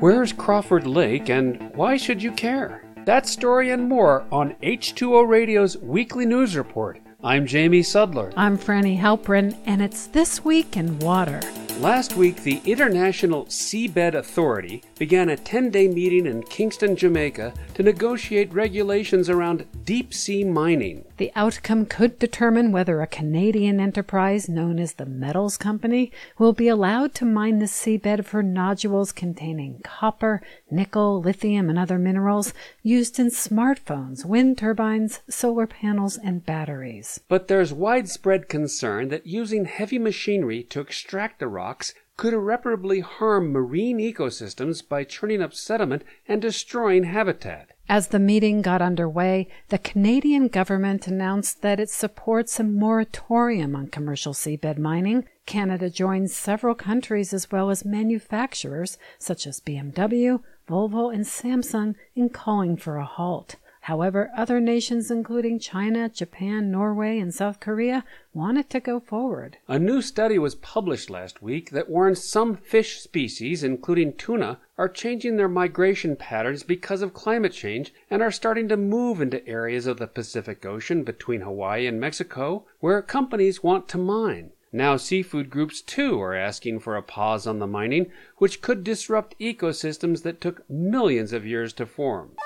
Where's 0.00 0.32
Crawford 0.32 0.86
Lake 0.86 1.28
and 1.28 1.74
why 1.74 1.98
should 1.98 2.22
you 2.22 2.32
care? 2.32 2.82
That 3.04 3.28
story 3.28 3.68
and 3.68 3.86
more 3.86 4.24
on 4.32 4.54
H2O 4.62 5.28
Radio's 5.28 5.76
weekly 5.76 6.24
news 6.24 6.56
report. 6.56 6.98
I'm 7.22 7.46
Jamie 7.46 7.82
Sudler. 7.82 8.32
I'm 8.34 8.56
Franny 8.56 8.98
Halprin, 8.98 9.54
and 9.66 9.82
it's 9.82 10.06
This 10.06 10.42
Week 10.42 10.78
in 10.78 10.98
Water. 11.00 11.42
Last 11.80 12.16
week, 12.16 12.42
the 12.42 12.62
International 12.64 13.44
Seabed 13.44 14.14
Authority 14.14 14.82
began 14.98 15.28
a 15.28 15.36
10 15.36 15.68
day 15.68 15.86
meeting 15.86 16.24
in 16.24 16.44
Kingston, 16.44 16.96
Jamaica 16.96 17.52
to 17.74 17.82
negotiate 17.82 18.54
regulations 18.54 19.28
around 19.28 19.66
deep 19.84 20.14
sea 20.14 20.44
mining. 20.44 21.04
The 21.20 21.32
outcome 21.36 21.84
could 21.84 22.18
determine 22.18 22.72
whether 22.72 23.02
a 23.02 23.06
Canadian 23.06 23.78
enterprise 23.78 24.48
known 24.48 24.78
as 24.78 24.94
the 24.94 25.04
Metals 25.04 25.58
Company 25.58 26.10
will 26.38 26.54
be 26.54 26.66
allowed 26.66 27.14
to 27.16 27.26
mine 27.26 27.58
the 27.58 27.66
seabed 27.66 28.24
for 28.24 28.42
nodules 28.42 29.12
containing 29.12 29.82
copper, 29.84 30.40
nickel, 30.70 31.20
lithium, 31.20 31.68
and 31.68 31.78
other 31.78 31.98
minerals 31.98 32.54
used 32.82 33.18
in 33.18 33.26
smartphones, 33.26 34.24
wind 34.24 34.56
turbines, 34.56 35.20
solar 35.28 35.66
panels, 35.66 36.16
and 36.16 36.46
batteries. 36.46 37.20
But 37.28 37.48
there's 37.48 37.70
widespread 37.70 38.48
concern 38.48 39.08
that 39.08 39.26
using 39.26 39.66
heavy 39.66 39.98
machinery 39.98 40.62
to 40.70 40.80
extract 40.80 41.38
the 41.38 41.48
rocks 41.48 41.92
could 42.16 42.32
irreparably 42.32 43.00
harm 43.00 43.52
marine 43.52 43.98
ecosystems 43.98 44.86
by 44.86 45.04
churning 45.04 45.42
up 45.42 45.52
sediment 45.52 46.02
and 46.26 46.40
destroying 46.40 47.04
habitat. 47.04 47.72
As 47.90 48.06
the 48.06 48.20
meeting 48.20 48.62
got 48.62 48.80
underway, 48.80 49.48
the 49.68 49.76
Canadian 49.76 50.46
government 50.46 51.08
announced 51.08 51.60
that 51.62 51.80
it 51.80 51.90
supports 51.90 52.60
a 52.60 52.62
moratorium 52.62 53.74
on 53.74 53.88
commercial 53.88 54.32
seabed 54.32 54.78
mining. 54.78 55.24
Canada 55.44 55.90
joins 55.90 56.32
several 56.32 56.76
countries 56.76 57.34
as 57.34 57.50
well 57.50 57.68
as 57.68 57.84
manufacturers 57.84 58.96
such 59.18 59.44
as 59.44 59.58
BMW, 59.58 60.40
Volvo, 60.68 61.12
and 61.12 61.24
Samsung 61.24 61.96
in 62.14 62.28
calling 62.28 62.76
for 62.76 62.96
a 62.96 63.04
halt. 63.04 63.56
However, 63.90 64.30
other 64.36 64.60
nations, 64.60 65.10
including 65.10 65.58
China, 65.58 66.08
Japan, 66.08 66.70
Norway, 66.70 67.18
and 67.18 67.34
South 67.34 67.58
Korea, 67.58 68.04
wanted 68.32 68.70
to 68.70 68.78
go 68.78 69.00
forward. 69.00 69.56
A 69.66 69.80
new 69.80 70.00
study 70.00 70.38
was 70.38 70.54
published 70.54 71.10
last 71.10 71.42
week 71.42 71.70
that 71.70 71.90
warns 71.90 72.22
some 72.22 72.54
fish 72.54 73.00
species, 73.00 73.64
including 73.64 74.12
tuna, 74.12 74.60
are 74.78 74.88
changing 74.88 75.38
their 75.38 75.48
migration 75.48 76.14
patterns 76.14 76.62
because 76.62 77.02
of 77.02 77.14
climate 77.14 77.52
change 77.52 77.92
and 78.08 78.22
are 78.22 78.30
starting 78.30 78.68
to 78.68 78.76
move 78.76 79.20
into 79.20 79.44
areas 79.48 79.88
of 79.88 79.98
the 79.98 80.06
Pacific 80.06 80.64
Ocean 80.64 81.02
between 81.02 81.40
Hawaii 81.40 81.88
and 81.88 81.98
Mexico 81.98 82.66
where 82.78 83.02
companies 83.02 83.64
want 83.64 83.88
to 83.88 83.98
mine. 83.98 84.52
Now, 84.72 84.98
seafood 84.98 85.50
groups 85.50 85.80
too 85.80 86.22
are 86.22 86.36
asking 86.36 86.78
for 86.78 86.94
a 86.94 87.02
pause 87.02 87.44
on 87.44 87.58
the 87.58 87.66
mining, 87.66 88.12
which 88.36 88.62
could 88.62 88.84
disrupt 88.84 89.36
ecosystems 89.40 90.22
that 90.22 90.40
took 90.40 90.62
millions 90.70 91.32
of 91.32 91.44
years 91.44 91.72
to 91.72 91.86
form. 91.86 92.36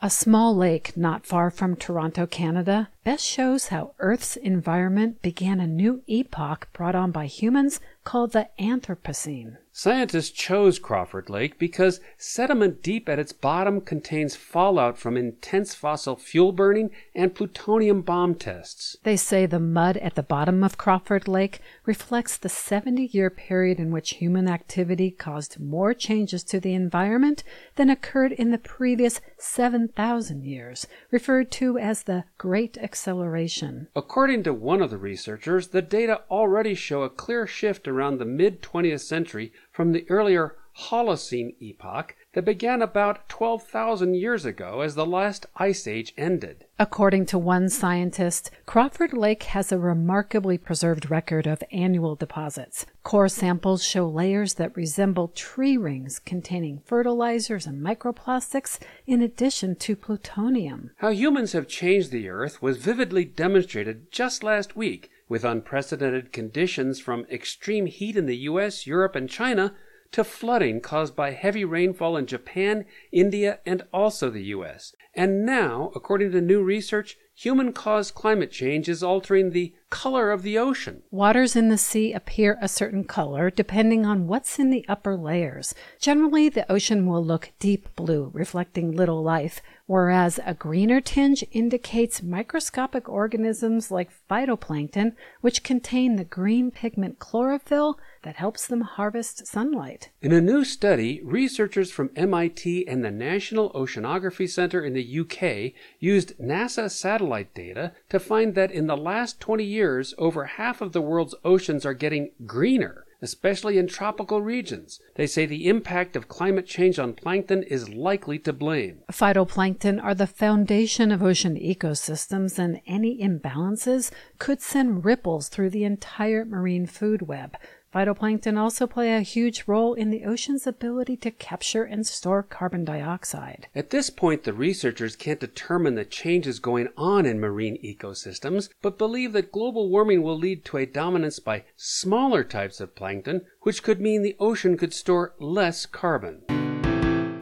A 0.00 0.10
small 0.10 0.54
lake 0.54 0.96
not 0.96 1.26
far 1.26 1.50
from 1.50 1.74
Toronto, 1.74 2.24
Canada, 2.24 2.88
best 3.08 3.24
shows 3.24 3.68
how 3.68 3.94
Earth's 4.00 4.36
environment 4.36 5.22
began 5.22 5.60
a 5.60 5.66
new 5.66 6.02
epoch 6.06 6.68
brought 6.74 6.94
on 6.94 7.10
by 7.10 7.24
humans 7.24 7.80
called 8.04 8.32
the 8.32 8.48
Anthropocene. 8.58 9.56
Scientists 9.70 10.30
chose 10.30 10.78
Crawford 10.78 11.30
Lake 11.30 11.56
because 11.56 12.00
sediment 12.16 12.82
deep 12.82 13.08
at 13.08 13.18
its 13.20 13.32
bottom 13.32 13.80
contains 13.80 14.34
fallout 14.34 14.98
from 14.98 15.16
intense 15.16 15.72
fossil 15.72 16.16
fuel 16.16 16.50
burning 16.50 16.90
and 17.14 17.32
plutonium 17.32 18.02
bomb 18.02 18.34
tests. 18.34 18.96
They 19.04 19.16
say 19.16 19.46
the 19.46 19.60
mud 19.60 19.96
at 19.98 20.16
the 20.16 20.22
bottom 20.24 20.64
of 20.64 20.78
Crawford 20.78 21.28
Lake 21.28 21.60
reflects 21.84 22.36
the 22.36 22.48
70 22.48 23.10
year 23.12 23.30
period 23.30 23.78
in 23.78 23.92
which 23.92 24.14
human 24.14 24.48
activity 24.48 25.12
caused 25.12 25.60
more 25.60 25.94
changes 25.94 26.42
to 26.44 26.58
the 26.58 26.74
environment 26.74 27.44
than 27.76 27.88
occurred 27.88 28.32
in 28.32 28.50
the 28.50 28.58
previous 28.58 29.20
7,000 29.36 30.44
years, 30.44 30.88
referred 31.12 31.52
to 31.52 31.78
as 31.78 32.02
the 32.02 32.24
Great 32.36 32.76
Acceleration. 32.98 33.86
According 33.94 34.42
to 34.42 34.52
one 34.52 34.82
of 34.82 34.90
the 34.90 34.98
researchers, 34.98 35.68
the 35.68 35.80
data 35.80 36.22
already 36.28 36.74
show 36.74 37.02
a 37.04 37.08
clear 37.08 37.46
shift 37.46 37.86
around 37.86 38.18
the 38.18 38.24
mid 38.24 38.60
20th 38.60 39.02
century 39.02 39.52
from 39.70 39.92
the 39.92 40.04
earlier 40.10 40.56
Holocene 40.78 41.56
epoch 41.60 42.14
that 42.34 42.44
began 42.44 42.82
about 42.82 43.28
12,000 43.28 44.14
years 44.14 44.44
ago 44.44 44.80
as 44.80 44.94
the 44.94 45.04
last 45.04 45.46
ice 45.56 45.88
age 45.88 46.14
ended. 46.16 46.66
According 46.78 47.26
to 47.26 47.38
one 47.38 47.68
scientist, 47.68 48.52
Crawford 48.64 49.12
Lake 49.12 49.42
has 49.44 49.72
a 49.72 49.78
remarkably 49.78 50.56
preserved 50.56 51.10
record 51.10 51.48
of 51.48 51.64
annual 51.72 52.14
deposits. 52.14 52.86
Core 53.02 53.28
samples 53.28 53.82
show 53.82 54.08
layers 54.08 54.54
that 54.54 54.76
resemble 54.76 55.28
tree 55.28 55.76
rings 55.76 56.20
containing 56.20 56.80
fertilizers 56.84 57.66
and 57.66 57.84
microplastics 57.84 58.78
in 59.06 59.20
addition 59.20 59.74
to 59.76 59.96
plutonium. 59.96 60.92
How 60.98 61.10
humans 61.10 61.52
have 61.52 61.66
changed 61.66 62.12
the 62.12 62.28
Earth 62.28 62.62
was 62.62 62.76
vividly 62.76 63.24
demonstrated 63.24 64.12
just 64.12 64.44
last 64.44 64.76
week 64.76 65.10
with 65.28 65.44
unprecedented 65.44 66.32
conditions 66.32 67.00
from 67.00 67.26
extreme 67.30 67.86
heat 67.86 68.16
in 68.16 68.26
the 68.26 68.36
US, 68.36 68.86
Europe, 68.86 69.16
and 69.16 69.28
China 69.28 69.74
to 70.12 70.24
flooding 70.24 70.80
caused 70.80 71.14
by 71.14 71.30
heavy 71.32 71.64
rainfall 71.64 72.16
in 72.16 72.26
Japan, 72.26 72.84
India, 73.12 73.60
and 73.66 73.82
also 73.92 74.30
the 74.30 74.44
US. 74.44 74.94
And 75.14 75.44
now, 75.44 75.92
according 75.94 76.32
to 76.32 76.40
new 76.40 76.62
research, 76.62 77.16
human 77.38 77.72
caused 77.72 78.14
climate 78.14 78.50
change 78.50 78.88
is 78.88 79.00
altering 79.00 79.50
the 79.50 79.72
color 79.90 80.32
of 80.32 80.42
the 80.42 80.58
ocean. 80.58 81.02
Waters 81.10 81.54
in 81.54 81.68
the 81.68 81.78
sea 81.78 82.12
appear 82.12 82.58
a 82.60 82.68
certain 82.68 83.04
color 83.04 83.48
depending 83.48 84.04
on 84.04 84.26
what's 84.26 84.58
in 84.58 84.70
the 84.70 84.84
upper 84.88 85.16
layers. 85.16 85.74
Generally, 86.00 86.50
the 86.50 86.70
ocean 86.70 87.06
will 87.06 87.24
look 87.24 87.52
deep 87.58 87.94
blue, 87.94 88.30
reflecting 88.34 88.92
little 88.92 89.22
life, 89.22 89.62
whereas 89.86 90.38
a 90.44 90.52
greener 90.52 91.00
tinge 91.00 91.44
indicates 91.52 92.22
microscopic 92.22 93.08
organisms 93.08 93.90
like 93.90 94.10
phytoplankton, 94.28 95.12
which 95.40 95.62
contain 95.62 96.16
the 96.16 96.24
green 96.24 96.70
pigment 96.70 97.18
chlorophyll 97.18 97.98
that 98.22 98.36
helps 98.36 98.66
them 98.66 98.82
harvest 98.82 99.46
sunlight. 99.46 100.10
In 100.20 100.32
a 100.32 100.40
new 100.40 100.64
study, 100.64 101.22
researchers 101.22 101.90
from 101.90 102.10
MIT 102.14 102.86
and 102.86 103.02
the 103.02 103.10
National 103.10 103.70
Oceanography 103.72 104.48
Center 104.48 104.84
in 104.84 104.92
the 104.92 105.20
UK 105.20 105.72
used 105.98 106.36
NASA 106.38 106.90
satellite 107.28 107.54
data 107.54 107.92
to 108.08 108.18
find 108.18 108.54
that 108.54 108.72
in 108.72 108.86
the 108.86 108.96
last 108.96 109.38
20 109.40 109.62
years, 109.62 110.14
over 110.16 110.46
half 110.46 110.80
of 110.80 110.92
the 110.92 111.02
world's 111.02 111.34
oceans 111.44 111.84
are 111.84 111.94
getting 111.94 112.30
greener 112.46 113.04
especially 113.20 113.78
in 113.78 113.88
tropical 113.88 114.40
regions. 114.40 115.00
They 115.16 115.26
say 115.26 115.44
the 115.44 115.66
impact 115.66 116.14
of 116.14 116.28
climate 116.28 116.66
change 116.66 117.00
on 117.00 117.14
plankton 117.14 117.64
is 117.64 117.88
likely 117.88 118.38
to 118.38 118.52
blame. 118.52 119.00
Phytoplankton 119.10 120.00
are 120.00 120.14
the 120.14 120.28
foundation 120.28 121.10
of 121.10 121.20
ocean 121.20 121.56
ecosystems, 121.56 122.60
and 122.60 122.80
any 122.86 123.20
imbalances 123.20 124.12
could 124.38 124.62
send 124.62 125.04
ripples 125.04 125.48
through 125.48 125.70
the 125.70 125.82
entire 125.82 126.44
marine 126.44 126.86
food 126.86 127.22
web. 127.22 127.56
Phytoplankton 127.94 128.58
also 128.58 128.86
play 128.86 129.14
a 129.14 129.20
huge 129.20 129.64
role 129.66 129.94
in 129.94 130.10
the 130.10 130.24
ocean's 130.24 130.66
ability 130.66 131.16
to 131.16 131.30
capture 131.30 131.84
and 131.84 132.06
store 132.06 132.42
carbon 132.42 132.84
dioxide. 132.84 133.66
At 133.74 133.90
this 133.90 134.10
point, 134.10 134.44
the 134.44 134.52
researchers 134.52 135.16
can't 135.16 135.40
determine 135.40 135.94
the 135.94 136.04
changes 136.04 136.58
going 136.58 136.88
on 136.96 137.24
in 137.24 137.40
marine 137.40 137.78
ecosystems, 137.82 138.68
but 138.82 138.98
believe 138.98 139.32
that 139.32 139.52
global 139.52 139.88
warming 139.88 140.22
will 140.22 140.38
lead 140.38 140.64
to 140.66 140.76
a 140.76 140.86
dominance 140.86 141.38
by 141.38 141.64
smaller 141.76 142.44
types 142.44 142.78
of 142.80 142.94
plankton, 142.94 143.46
which 143.62 143.82
could 143.82 144.00
mean 144.00 144.22
the 144.22 144.36
ocean 144.38 144.76
could 144.76 144.92
store 144.92 145.34
less 145.38 145.86
carbon. 145.86 146.42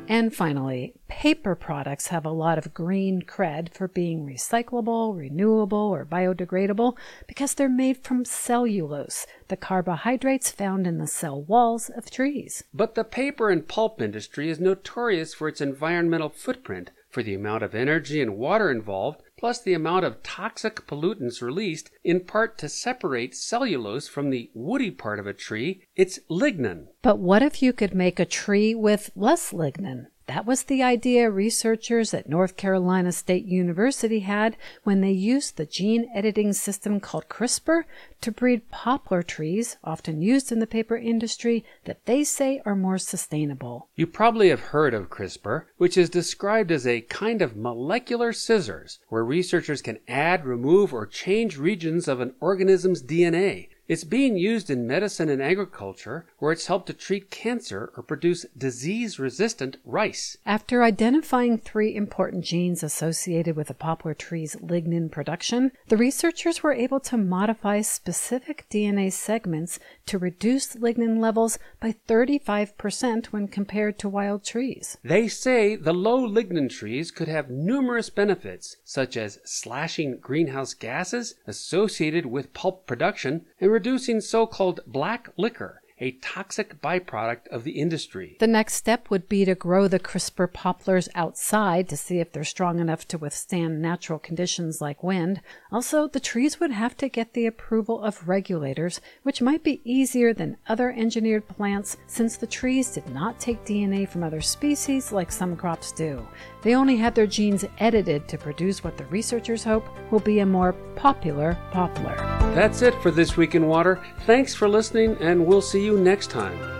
And 0.08 0.34
finally, 0.34 0.94
paper 1.08 1.56
products 1.56 2.08
have 2.08 2.24
a 2.24 2.30
lot 2.30 2.58
of 2.58 2.72
green 2.72 3.22
cred 3.22 3.74
for 3.74 3.88
being 3.88 4.24
recyclable, 4.24 5.16
renewable, 5.18 5.78
or 5.78 6.04
biodegradable 6.04 6.96
because 7.26 7.54
they're 7.54 7.68
made 7.68 7.98
from 7.98 8.24
cellulose, 8.24 9.26
the 9.48 9.56
carbohydrates 9.56 10.50
found 10.50 10.86
in 10.86 10.98
the 10.98 11.08
cell 11.08 11.42
walls 11.42 11.90
of 11.90 12.10
trees. 12.10 12.62
But 12.72 12.94
the 12.94 13.04
paper 13.04 13.50
and 13.50 13.66
pulp 13.66 14.00
industry 14.00 14.48
is 14.48 14.60
notorious 14.60 15.34
for 15.34 15.48
its 15.48 15.60
environmental 15.60 16.28
footprint, 16.28 16.92
for 17.10 17.24
the 17.24 17.34
amount 17.34 17.64
of 17.64 17.74
energy 17.74 18.20
and 18.20 18.36
water 18.36 18.70
involved, 18.70 19.22
plus 19.38 19.60
the 19.60 19.74
amount 19.74 20.04
of 20.04 20.22
toxic 20.22 20.86
pollutants 20.86 21.42
released, 21.42 21.90
in 22.02 22.20
part 22.20 22.56
to 22.58 22.68
separate 22.68 23.34
cellulose 23.34 24.08
from 24.08 24.30
the 24.30 24.50
woody 24.54 24.90
part 24.90 25.18
of 25.18 25.26
a 25.26 25.32
tree, 25.32 25.82
its 25.94 26.18
lignin. 26.30 26.86
But 27.02 27.18
what 27.18 27.42
if 27.42 27.62
you 27.62 27.72
could 27.72 27.94
make 27.94 28.18
a 28.18 28.24
tree 28.24 28.74
with 28.74 29.10
less 29.14 29.52
lignin? 29.52 30.06
That 30.26 30.44
was 30.44 30.64
the 30.64 30.82
idea 30.82 31.30
researchers 31.30 32.12
at 32.12 32.28
North 32.28 32.56
Carolina 32.56 33.12
State 33.12 33.44
University 33.44 34.20
had 34.20 34.56
when 34.82 35.00
they 35.00 35.12
used 35.12 35.56
the 35.56 35.66
gene 35.66 36.10
editing 36.12 36.52
system 36.52 36.98
called 36.98 37.28
CRISPR 37.28 37.84
to 38.22 38.32
breed 38.32 38.68
poplar 38.68 39.22
trees, 39.22 39.76
often 39.84 40.20
used 40.20 40.50
in 40.50 40.58
the 40.58 40.66
paper 40.66 40.96
industry, 40.96 41.64
that 41.84 42.04
they 42.06 42.24
say 42.24 42.60
are 42.66 42.74
more 42.74 42.98
sustainable. 42.98 43.88
You 43.94 44.08
probably 44.08 44.48
have 44.48 44.60
heard 44.60 44.94
of 44.94 45.10
CRISPR, 45.10 45.66
which 45.76 45.96
is 45.96 46.10
described 46.10 46.72
as 46.72 46.88
a 46.88 47.02
kind 47.02 47.40
of 47.40 47.56
molecular 47.56 48.32
scissors 48.32 48.98
where 49.08 49.24
researchers 49.24 49.80
can 49.80 50.00
add, 50.08 50.44
remove, 50.44 50.92
or 50.92 51.06
change 51.06 51.56
regions 51.56 52.08
of 52.08 52.18
an 52.18 52.34
organism's 52.40 53.00
DNA 53.00 53.68
It's 53.88 54.02
being 54.02 54.36
used 54.36 54.68
in 54.68 54.88
medicine 54.88 55.28
and 55.28 55.40
agriculture, 55.40 56.26
where 56.38 56.50
it's 56.50 56.66
helped 56.66 56.88
to 56.88 56.92
treat 56.92 57.30
cancer 57.30 57.92
or 57.96 58.02
produce 58.02 58.44
disease 58.58 59.20
resistant 59.20 59.76
rice. 59.84 60.36
After 60.44 60.82
identifying 60.82 61.56
three 61.56 61.94
important 61.94 62.44
genes 62.44 62.82
associated 62.82 63.54
with 63.54 63.68
the 63.68 63.74
poplar 63.74 64.12
tree's 64.12 64.56
lignin 64.56 65.08
production, 65.08 65.70
the 65.86 65.96
researchers 65.96 66.64
were 66.64 66.72
able 66.72 66.98
to 66.98 67.16
modify 67.16 67.80
specific 67.80 68.66
DNA 68.68 69.12
segments 69.12 69.78
to 70.06 70.18
reduce 70.18 70.74
lignin 70.74 71.20
levels 71.20 71.56
by 71.78 71.94
35% 72.08 73.26
when 73.26 73.46
compared 73.46 74.00
to 74.00 74.08
wild 74.08 74.42
trees. 74.42 74.98
They 75.04 75.28
say 75.28 75.76
the 75.76 75.94
low 75.94 76.26
lignin 76.26 76.70
trees 76.70 77.12
could 77.12 77.28
have 77.28 77.50
numerous 77.50 78.10
benefits, 78.10 78.78
such 78.84 79.16
as 79.16 79.38
slashing 79.44 80.18
greenhouse 80.18 80.74
gases 80.74 81.36
associated 81.46 82.26
with 82.26 82.52
pulp 82.52 82.84
production 82.88 83.46
and 83.60 83.75
reducing 83.76 84.22
so 84.22 84.46
called 84.46 84.80
black 84.86 85.28
liquor, 85.36 85.82
a 85.98 86.12
toxic 86.12 86.80
byproduct 86.80 87.46
of 87.48 87.62
the 87.62 87.72
industry. 87.72 88.36
The 88.40 88.46
next 88.46 88.72
step 88.72 89.10
would 89.10 89.28
be 89.28 89.44
to 89.44 89.54
grow 89.54 89.86
the 89.86 89.98
CRISPR 89.98 90.50
poplars 90.50 91.10
outside 91.14 91.90
to 91.90 91.96
see 91.96 92.18
if 92.18 92.32
they're 92.32 92.42
strong 92.42 92.80
enough 92.80 93.06
to 93.08 93.18
withstand 93.18 93.82
natural 93.82 94.18
conditions 94.18 94.80
like 94.80 95.02
wind. 95.02 95.42
Also, 95.70 96.08
the 96.08 96.20
trees 96.20 96.58
would 96.58 96.70
have 96.70 96.96
to 96.96 97.10
get 97.10 97.34
the 97.34 97.44
approval 97.44 98.02
of 98.02 98.26
regulators, 98.26 99.02
which 99.24 99.42
might 99.42 99.62
be 99.62 99.82
easier 99.84 100.32
than 100.32 100.56
other 100.68 100.90
engineered 100.90 101.46
plants 101.48 101.98
since 102.06 102.38
the 102.38 102.46
trees 102.46 102.90
did 102.94 103.08
not 103.10 103.38
take 103.38 103.62
DNA 103.66 104.08
from 104.08 104.22
other 104.22 104.40
species 104.40 105.12
like 105.12 105.30
some 105.30 105.54
crops 105.54 105.92
do. 105.92 106.26
They 106.62 106.74
only 106.74 106.96
had 106.96 107.14
their 107.14 107.26
genes 107.26 107.66
edited 107.76 108.26
to 108.28 108.38
produce 108.38 108.82
what 108.82 108.96
the 108.96 109.04
researchers 109.06 109.64
hope 109.64 109.86
will 110.10 110.20
be 110.20 110.38
a 110.38 110.46
more 110.46 110.72
popular 110.94 111.58
poplar. 111.72 112.35
That's 112.56 112.80
it 112.80 112.94
for 113.02 113.10
This 113.10 113.36
Week 113.36 113.54
in 113.54 113.66
Water. 113.66 114.00
Thanks 114.24 114.54
for 114.54 114.66
listening, 114.66 115.18
and 115.20 115.44
we'll 115.44 115.60
see 115.60 115.84
you 115.84 115.98
next 115.98 116.30
time. 116.30 116.75